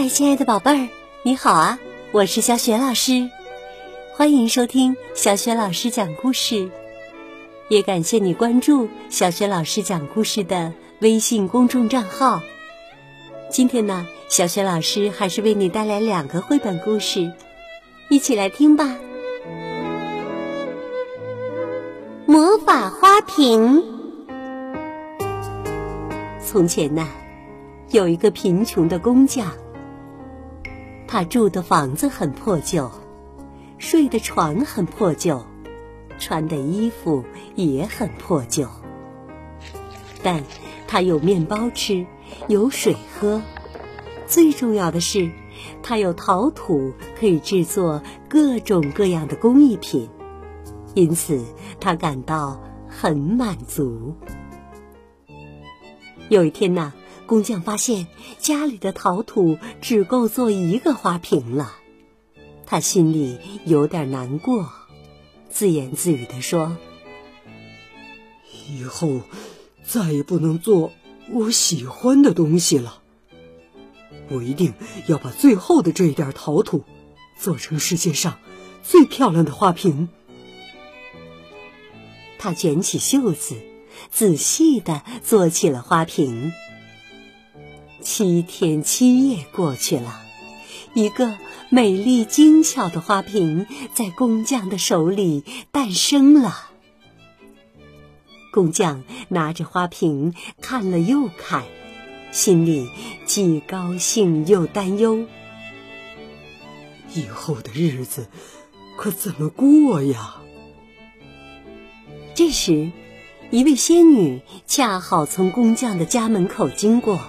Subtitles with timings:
[0.00, 0.88] 嗨，亲爱的宝贝儿，
[1.22, 1.78] 你好啊！
[2.10, 3.28] 我是小雪老师，
[4.14, 6.70] 欢迎收听小雪老师讲故事，
[7.68, 12.40] 也感谢你关注小雪老师讲故事的微信公众账号。
[13.50, 17.30] 今天呢，小雪老师还是为你带来两个绘本故事，
[18.08, 18.96] 一起来听吧。
[22.24, 23.84] 魔法花瓶。
[26.42, 27.06] 从前呢，
[27.90, 29.46] 有一个贫穷的工匠。
[31.12, 32.88] 他住的房子很破旧，
[33.78, 35.44] 睡的床很破旧，
[36.20, 37.24] 穿的衣服
[37.56, 38.68] 也很破旧。
[40.22, 40.44] 但
[40.86, 42.06] 他有面包吃，
[42.46, 43.42] 有水喝，
[44.28, 45.32] 最重要的是，
[45.82, 50.08] 他有陶土可以制作各种各样的工艺品，
[50.94, 51.44] 因此
[51.80, 54.14] 他感到很满足。
[56.28, 56.92] 有一天呢。
[57.30, 58.08] 工匠发现
[58.40, 61.76] 家里的陶土只够做一个花瓶了，
[62.66, 64.68] 他心里有点难过，
[65.48, 66.76] 自言自语地说
[68.68, 69.20] ：“以后
[69.84, 70.90] 再也不能做
[71.30, 73.00] 我喜欢的东西了。
[74.28, 74.74] 我一定
[75.06, 76.82] 要把最后的这一点陶土
[77.38, 78.40] 做成世界上
[78.82, 80.08] 最漂亮的花瓶。”
[82.40, 83.54] 他卷起袖子，
[84.10, 86.52] 仔细的做起了花瓶。
[88.02, 90.22] 七天七夜过去了，
[90.94, 91.36] 一个
[91.68, 96.70] 美丽精巧的花瓶在工匠的手里诞生了。
[98.52, 101.64] 工匠拿着花瓶看了又看，
[102.32, 102.88] 心里
[103.26, 105.26] 既高兴又担忧。
[107.14, 108.28] 以后的日子
[108.96, 110.36] 可怎么过呀？
[112.34, 112.90] 这时，
[113.50, 117.20] 一位仙女恰好从工匠的家门口经过。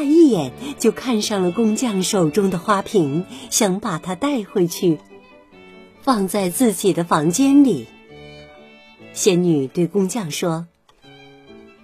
[0.00, 4.98] 他一眼就看上了工匠手中的花瓶，想把它带回去，
[6.00, 7.86] 放在自己的房间里。
[9.12, 10.66] 仙女对工匠说：“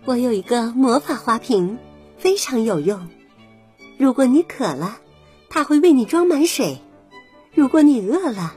[0.06, 1.76] 我有一个魔法花瓶，
[2.16, 3.06] 非常有用。
[3.99, 4.97] 如果你渴了，
[5.50, 6.78] 它会为你装满水；
[7.53, 8.55] 如果你饿了，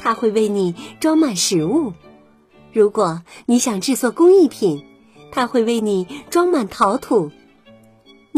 [0.00, 1.92] 它会为你装满食物；
[2.72, 4.84] 如果你想制作工艺品，
[5.30, 7.30] 它会为你装满陶土。”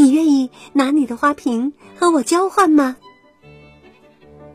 [0.00, 2.96] 你愿意拿你的花瓶和我交换吗？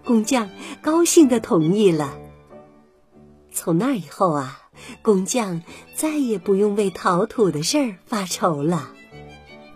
[0.04, 0.50] 工匠
[0.82, 2.18] 高兴的同意了。
[3.52, 4.60] 从那以后啊，
[5.04, 5.62] 工匠
[5.94, 8.90] 再也不用为陶土的事儿发愁了，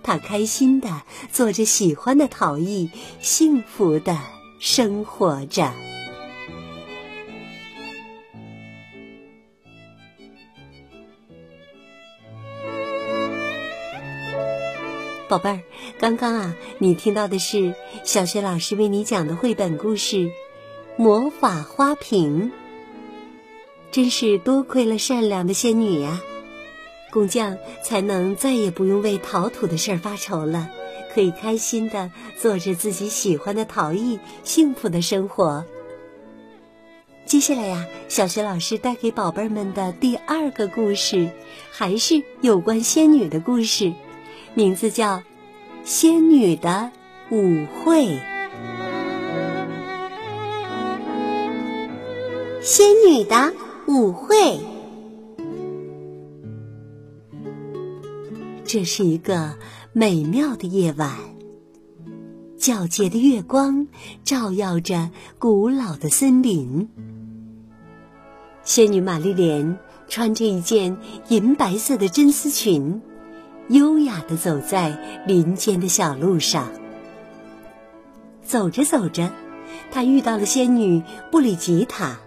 [0.01, 2.89] 他开心的做着喜欢的陶艺，
[3.21, 4.17] 幸福的
[4.57, 5.71] 生活着。
[15.29, 15.61] 宝贝儿，
[15.99, 20.17] 刚刚啊，你听到的是小学老师为你讲的绘本故事
[20.97, 22.51] 《魔法花瓶》。
[23.91, 26.19] 真是多亏了善良的仙女呀，
[27.11, 30.67] 工匠才能再也不用为陶土的事儿发愁了，
[31.13, 35.63] 可以开心的做着自己喜欢的陶艺，幸福的生活。
[37.27, 41.29] 接下来呀，小学老师带给宝贝们的第二个故事，
[41.69, 43.93] 还是有关仙女的故事。
[44.55, 45.17] 名字叫
[45.83, 46.91] 《仙女的
[47.29, 48.05] 舞会》。
[52.61, 53.53] 仙女的
[53.87, 54.59] 舞会，
[58.65, 59.55] 这是一个
[59.93, 61.15] 美妙的夜晚。
[62.57, 63.87] 皎洁的月光
[64.25, 66.89] 照耀着古老的森林。
[68.63, 69.79] 仙女玛丽莲
[70.09, 70.97] 穿着一件
[71.29, 73.01] 银白色的真丝裙。
[73.69, 76.69] 优雅的走在林间的小路上，
[78.43, 79.31] 走着走着，
[79.91, 82.17] 他遇到了仙女布里吉塔。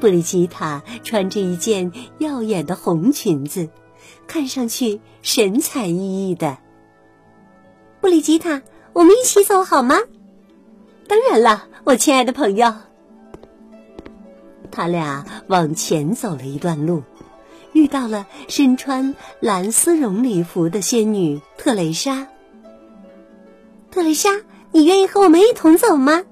[0.00, 3.68] 布里吉塔穿着一件耀眼的红裙子，
[4.26, 6.58] 看上去神采奕奕的。
[8.00, 9.96] 布里吉塔，我们一起走好吗？
[11.06, 12.74] 当然了，我亲爱的朋友。
[14.72, 17.04] 他俩往前走了一段路。
[17.84, 22.26] 遇到了身穿蓝丝绒礼服的仙女特蕾莎。
[23.90, 24.30] 特蕾莎，
[24.72, 26.24] 你愿意和我们一同走吗？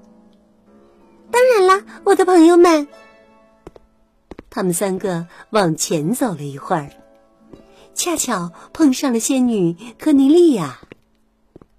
[1.29, 2.87] 当然啦，我的朋友们。
[4.49, 6.89] 他们三个往前走了一会儿，
[7.93, 10.79] 恰巧碰上了仙女科尼利亚。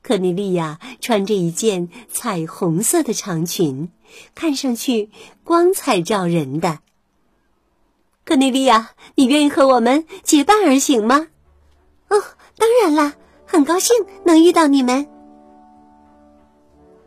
[0.03, 3.91] 科尼利亚穿着一件彩虹色的长裙，
[4.37, 5.11] 看上去
[5.43, 6.79] 光彩照人的。
[8.35, 11.29] 科内利亚，你愿意和我们结伴而行吗？
[12.09, 12.21] 哦，
[12.59, 13.15] 当然啦，
[13.47, 13.95] 很高兴
[14.25, 15.07] 能遇到你们。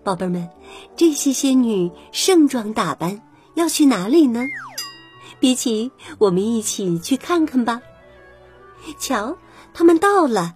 [0.06, 0.48] 宝贝们，
[0.96, 3.22] 这些仙女盛装打扮，
[3.56, 4.46] 要去哪里呢？
[5.42, 7.82] 比奇，我们一起去看看吧。
[8.98, 9.38] 瞧，
[9.74, 10.56] 他们到了，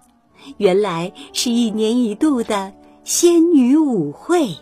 [0.55, 2.71] 原来是一年一度的
[3.03, 4.55] 仙女舞会。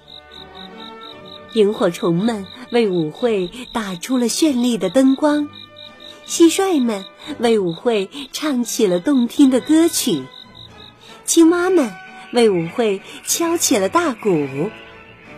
[1.54, 5.48] 萤火虫们为舞会打出了绚丽的灯光，
[6.30, 7.06] 蟋蟀们
[7.40, 10.26] 为舞会唱起了动听的歌曲，
[11.26, 11.92] 青蛙们
[12.31, 14.70] 为舞会敲起了大鼓，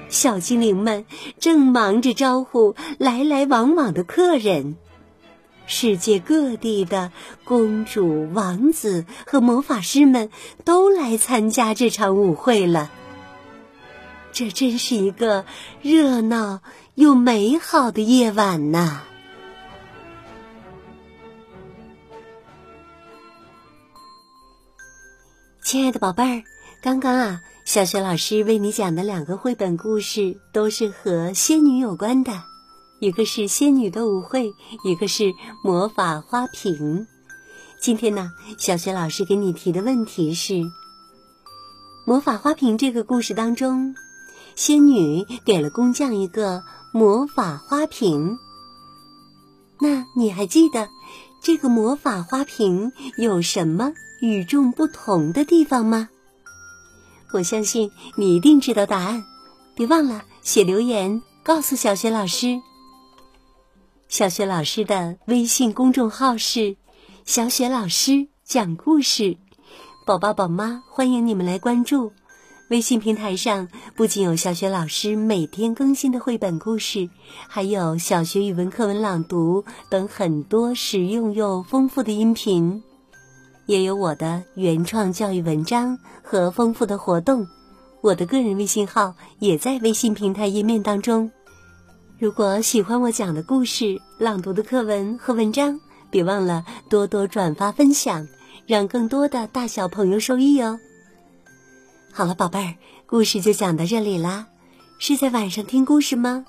[0.09, 1.05] 小精灵们
[1.39, 4.75] 正忙着招呼来来往往的客人。
[5.65, 7.13] 世界各地的
[7.45, 10.29] 公主、王子和魔法师们
[10.65, 12.91] 都来参加这场舞会了。
[14.33, 15.45] 这真是一个
[15.81, 16.59] 热闹
[16.95, 19.03] 又美好的夜晚呐！
[25.71, 26.43] 亲爱的宝贝儿，
[26.81, 32.43] 刚刚啊，小雪老师为你讲的两个绘本故事都是和仙女有关的，
[32.99, 34.51] 一个是仙女的舞会，
[34.83, 35.31] 一个是
[35.63, 37.07] 魔法花瓶。
[37.81, 40.61] 今天呢，小雪老师给你提的问题是：
[42.05, 43.95] 魔法花瓶这个故事当中。
[44.57, 48.37] 仙女给了工匠一个魔法花瓶。
[49.79, 50.89] 那你还记得
[51.41, 56.07] 这个魔法花瓶有什么与众不同的地方吗？
[57.33, 59.23] 我相信你一定知道答案，
[59.73, 62.61] 别忘了写留言告诉小雪老师。
[64.07, 66.75] 小雪老师的微信公众号是
[67.25, 69.37] “小雪老师讲故事”，
[70.05, 72.11] 宝宝宝妈欢迎你们来关注。
[72.69, 77.09] 微信平台上不仅有小学老师每天更新的绘本故事，
[77.47, 82.83] 还有小学语文课文朗读等很多实用又丰富的音频，
[83.65, 87.45] 也有我的原创教育文章和丰富的活动。
[88.01, 91.31] 我的个人微信号也在微信平台页面当中。
[92.17, 95.79] 如果喜欢我讲的故事、朗读的课文和文章，
[96.09, 98.27] 别忘了多多转发分享，
[98.65, 100.79] 让更多的大小朋友受益哦。
[102.11, 102.75] 好了，宝贝儿，
[103.05, 104.47] 故事就讲到这里啦。
[104.99, 106.45] 是在晚上听故事吗？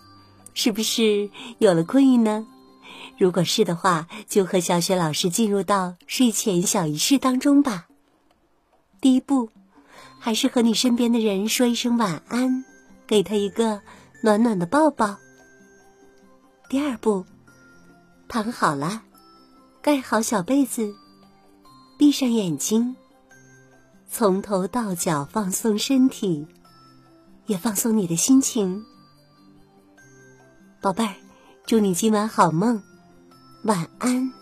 [0.54, 2.46] 是不是有了困意呢？
[3.22, 7.86] 如果是的话，就和小雪老师进入到睡前小仪式当中吧。
[9.00, 9.48] 第一步，
[10.18, 12.64] 还是和你身边的人说一声晚安，
[13.06, 13.80] 给他一个
[14.24, 15.18] 暖暖的抱抱。
[16.68, 17.24] 第二步，
[18.26, 19.02] 躺好了，
[19.80, 20.92] 盖好小被子，
[21.96, 22.96] 闭上眼睛。
[24.10, 26.44] 从头到脚放松身体，
[27.46, 28.84] 也放松你的心情，
[30.80, 31.14] 宝贝儿，
[31.64, 32.82] 祝你今晚好梦，
[33.64, 34.41] 晚安。